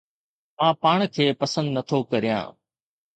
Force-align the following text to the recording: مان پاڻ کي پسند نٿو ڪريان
مان 0.59 0.73
پاڻ 0.81 0.97
کي 1.15 1.25
پسند 1.41 1.67
نٿو 1.75 1.99
ڪريان 2.11 2.45